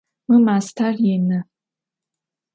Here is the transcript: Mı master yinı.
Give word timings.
Mı 0.27 0.37
master 0.45 0.93
yinı. 0.99 1.39